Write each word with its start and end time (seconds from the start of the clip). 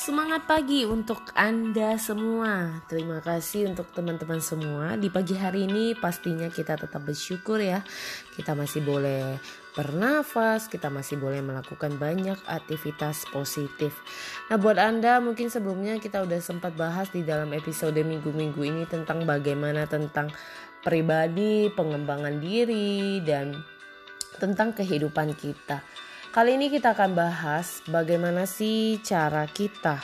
Semangat 0.00 0.48
pagi 0.48 0.88
untuk 0.88 1.28
Anda 1.36 2.00
semua. 2.00 2.80
Terima 2.88 3.20
kasih 3.20 3.68
untuk 3.68 3.92
teman-teman 3.92 4.40
semua. 4.40 4.96
Di 4.96 5.12
pagi 5.12 5.36
hari 5.36 5.68
ini 5.68 5.92
pastinya 5.92 6.48
kita 6.48 6.80
tetap 6.80 7.04
bersyukur 7.04 7.60
ya. 7.60 7.84
Kita 8.32 8.56
masih 8.56 8.80
boleh 8.80 9.36
bernafas, 9.76 10.72
kita 10.72 10.88
masih 10.88 11.20
boleh 11.20 11.44
melakukan 11.44 12.00
banyak 12.00 12.40
aktivitas 12.48 13.28
positif. 13.28 13.92
Nah, 14.48 14.56
buat 14.56 14.80
Anda 14.80 15.20
mungkin 15.20 15.52
sebelumnya 15.52 16.00
kita 16.00 16.24
udah 16.24 16.40
sempat 16.40 16.72
bahas 16.80 17.12
di 17.12 17.20
dalam 17.20 17.52
episode 17.52 18.00
minggu-minggu 18.00 18.62
ini 18.64 18.88
tentang 18.88 19.28
bagaimana 19.28 19.84
tentang 19.84 20.32
pribadi, 20.80 21.68
pengembangan 21.76 22.40
diri 22.40 23.20
dan 23.20 23.52
tentang 24.40 24.72
kehidupan 24.72 25.36
kita. 25.36 25.84
Kali 26.30 26.54
ini 26.54 26.70
kita 26.70 26.94
akan 26.94 27.10
bahas 27.18 27.82
bagaimana 27.90 28.46
sih 28.46 29.02
cara 29.02 29.50
kita 29.50 29.98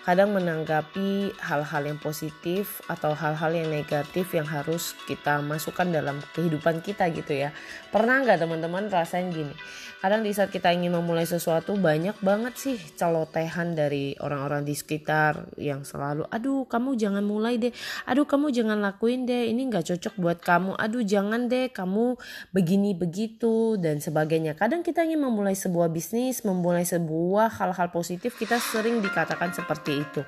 kadang 0.00 0.32
menanggapi 0.32 1.36
hal-hal 1.36 1.82
yang 1.84 2.00
positif 2.00 2.80
atau 2.88 3.12
hal-hal 3.12 3.52
yang 3.52 3.68
negatif 3.68 4.32
yang 4.32 4.48
harus 4.48 4.96
kita 5.04 5.44
masukkan 5.44 5.84
dalam 5.88 6.24
kehidupan 6.32 6.80
kita 6.80 7.12
gitu 7.12 7.36
ya. 7.36 7.52
Pernah 7.92 8.24
nggak 8.24 8.40
teman-teman 8.40 8.88
rasain 8.88 9.28
gini? 9.28 9.52
Kadang 10.00 10.24
di 10.24 10.32
saat 10.32 10.48
kita 10.48 10.72
ingin 10.72 10.96
memulai 10.96 11.28
sesuatu 11.28 11.76
banyak 11.76 12.16
banget 12.24 12.56
sih 12.56 12.80
celotehan 12.96 13.76
dari 13.76 14.16
orang-orang 14.16 14.64
di 14.64 14.72
sekitar 14.72 15.52
yang 15.60 15.84
selalu, 15.84 16.24
aduh 16.32 16.64
kamu 16.64 16.96
jangan 16.96 17.20
mulai 17.20 17.60
deh, 17.60 17.68
aduh 18.08 18.24
kamu 18.24 18.48
jangan 18.48 18.80
lakuin 18.80 19.28
deh, 19.28 19.52
ini 19.52 19.68
nggak 19.68 19.92
cocok 19.92 20.16
buat 20.16 20.38
kamu, 20.40 20.72
aduh 20.80 21.04
jangan 21.04 21.52
deh 21.52 21.68
kamu 21.68 22.16
begini 22.48 22.96
begitu 22.96 23.76
dan 23.76 24.00
sebagainya. 24.00 24.56
Kadang 24.56 24.80
kita 24.80 25.04
ingin 25.04 25.20
memulai 25.20 25.52
sebuah 25.52 25.92
bisnis, 25.92 26.48
memulai 26.48 26.88
sebuah 26.88 27.60
hal-hal 27.60 27.92
positif 27.92 28.40
kita 28.40 28.56
sering 28.56 29.04
dikatakan 29.04 29.52
seperti 29.52 29.89
seperti 29.90 30.06
itu. 30.06 30.22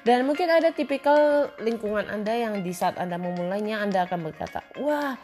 Dan 0.00 0.24
mungkin 0.24 0.48
ada 0.48 0.72
tipikal 0.72 1.52
lingkungan 1.60 2.08
Anda 2.08 2.32
yang 2.32 2.64
di 2.64 2.72
saat 2.72 2.96
Anda 2.96 3.20
memulainya 3.20 3.84
Anda 3.84 4.08
akan 4.08 4.32
berkata, 4.32 4.64
"Wah, 4.80 5.16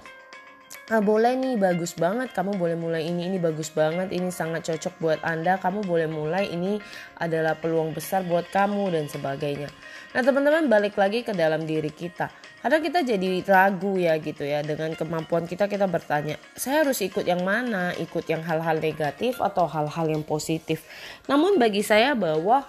ah, 0.92 1.02
boleh 1.02 1.32
nih 1.34 1.54
bagus 1.56 1.96
banget. 1.96 2.30
Kamu 2.36 2.60
boleh 2.60 2.76
mulai 2.78 3.08
ini 3.08 3.26
ini 3.26 3.38
bagus 3.40 3.72
banget. 3.72 4.12
Ini 4.12 4.28
sangat 4.30 4.68
cocok 4.68 4.94
buat 5.00 5.20
anda. 5.24 5.58
Kamu 5.58 5.82
boleh 5.82 6.06
mulai 6.10 6.52
ini 6.52 6.78
adalah 7.18 7.58
peluang 7.58 7.96
besar 7.96 8.22
buat 8.26 8.46
kamu 8.52 8.94
dan 8.94 9.04
sebagainya. 9.10 9.70
Nah 10.14 10.22
teman-teman 10.22 10.70
balik 10.70 10.94
lagi 10.94 11.26
ke 11.26 11.32
dalam 11.34 11.64
diri 11.64 11.90
kita. 11.90 12.30
Kadang 12.62 12.82
kita 12.82 13.00
jadi 13.06 13.46
ragu 13.46 13.94
ya 13.94 14.18
gitu 14.18 14.42
ya 14.42 14.58
dengan 14.58 14.90
kemampuan 14.98 15.46
kita 15.46 15.70
kita 15.70 15.86
bertanya 15.86 16.34
saya 16.58 16.82
harus 16.82 16.98
ikut 16.98 17.22
yang 17.22 17.46
mana? 17.46 17.94
Ikut 17.94 18.26
yang 18.26 18.42
hal-hal 18.42 18.82
negatif 18.82 19.38
atau 19.38 19.70
hal-hal 19.70 20.06
yang 20.10 20.26
positif? 20.26 20.82
Namun 21.30 21.62
bagi 21.62 21.86
saya 21.86 22.18
bahwa 22.18 22.66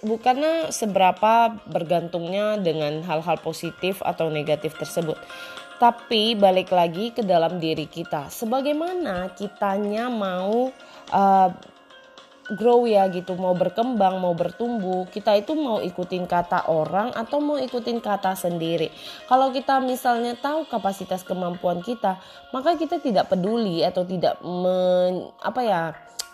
bukannya 0.00 0.72
seberapa 0.72 1.60
bergantungnya 1.68 2.56
dengan 2.56 3.04
hal-hal 3.04 3.36
positif 3.40 4.00
atau 4.00 4.32
negatif 4.32 4.76
tersebut. 4.76 5.16
Tapi 5.78 6.34
balik 6.34 6.74
lagi 6.74 7.14
ke 7.14 7.22
dalam 7.22 7.62
diri 7.62 7.86
kita. 7.86 8.26
Sebagaimana 8.34 9.30
kitanya 9.38 10.10
mau 10.10 10.74
uh, 11.14 11.50
grow 12.56 12.88
ya 12.88 13.04
gitu, 13.12 13.36
mau 13.36 13.52
berkembang, 13.52 14.18
mau 14.18 14.32
bertumbuh, 14.32 15.04
kita 15.12 15.36
itu 15.36 15.52
mau 15.52 15.84
ikutin 15.84 16.24
kata 16.24 16.72
orang 16.72 17.12
atau 17.12 17.44
mau 17.44 17.60
ikutin 17.60 18.00
kata 18.00 18.32
sendiri. 18.32 18.88
Kalau 19.28 19.52
kita 19.52 19.84
misalnya 19.84 20.32
tahu 20.34 20.64
kapasitas 20.64 21.20
kemampuan 21.20 21.84
kita, 21.84 22.16
maka 22.56 22.80
kita 22.80 22.98
tidak 23.04 23.28
peduli 23.28 23.84
atau 23.84 24.02
tidak 24.08 24.40
men, 24.40 25.28
apa 25.44 25.60
ya 25.60 25.82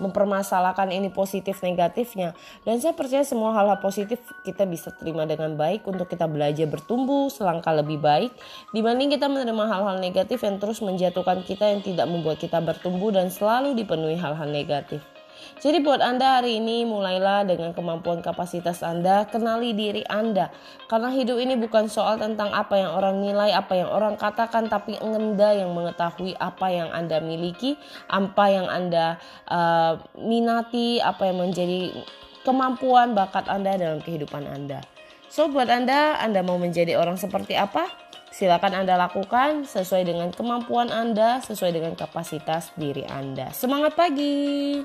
mempermasalahkan 0.03 0.91
ini 0.91 1.13
positif 1.13 1.63
negatifnya 1.63 2.35
dan 2.67 2.83
saya 2.83 2.97
percaya 2.97 3.23
semua 3.23 3.55
hal-hal 3.55 3.79
positif 3.79 4.19
kita 4.43 4.67
bisa 4.67 4.91
terima 4.91 5.25
dengan 5.25 5.55
baik 5.55 5.87
untuk 5.87 6.11
kita 6.11 6.27
belajar 6.27 6.67
bertumbuh 6.67 7.31
selangkah 7.31 7.77
lebih 7.77 8.03
baik 8.03 8.35
dibanding 8.75 9.15
kita 9.15 9.31
menerima 9.31 9.65
hal-hal 9.71 9.97
negatif 10.03 10.43
yang 10.43 10.59
terus 10.59 10.83
menjatuhkan 10.83 11.47
kita 11.47 11.71
yang 11.71 11.81
tidak 11.85 12.07
membuat 12.11 12.43
kita 12.43 12.59
bertumbuh 12.59 13.15
dan 13.15 13.31
selalu 13.31 13.77
dipenuhi 13.79 14.19
hal-hal 14.19 14.51
negatif. 14.51 15.14
Jadi 15.63 15.81
buat 15.81 16.03
Anda 16.05 16.41
hari 16.41 16.61
ini 16.61 16.85
mulailah 16.85 17.49
dengan 17.49 17.73
kemampuan 17.73 18.21
kapasitas 18.21 18.85
Anda, 18.85 19.25
kenali 19.25 19.73
diri 19.73 20.05
Anda. 20.05 20.53
Karena 20.91 21.09
hidup 21.09 21.41
ini 21.41 21.57
bukan 21.57 21.89
soal 21.89 22.21
tentang 22.21 22.53
apa 22.53 22.77
yang 22.77 22.93
orang 22.93 23.25
nilai, 23.25 23.55
apa 23.57 23.73
yang 23.79 23.89
orang 23.89 24.21
katakan, 24.21 24.69
tapi 24.69 25.01
Anda 25.01 25.57
yang 25.57 25.73
mengetahui 25.73 26.37
apa 26.37 26.67
yang 26.69 26.93
Anda 26.93 27.25
miliki, 27.25 27.81
apa 28.13 28.45
yang 28.53 28.67
Anda 28.69 29.17
uh, 29.49 29.99
minati, 30.21 31.01
apa 31.01 31.33
yang 31.33 31.41
menjadi 31.49 31.97
kemampuan 32.45 33.17
bakat 33.17 33.49
Anda 33.49 33.81
dalam 33.81 34.05
kehidupan 34.05 34.45
Anda. 34.45 34.85
So 35.33 35.49
buat 35.49 35.67
Anda, 35.67 36.21
Anda 36.21 36.45
mau 36.45 36.61
menjadi 36.61 36.95
orang 37.01 37.17
seperti 37.17 37.57
apa? 37.57 37.89
Silakan 38.35 38.83
Anda 38.83 38.99
lakukan 38.99 39.63
sesuai 39.63 40.11
dengan 40.11 40.35
kemampuan 40.35 40.91
Anda, 40.91 41.39
sesuai 41.41 41.71
dengan 41.71 41.95
kapasitas 41.95 42.75
diri 42.75 43.07
Anda. 43.07 43.55
Semangat 43.55 43.95
pagi! 43.95 44.83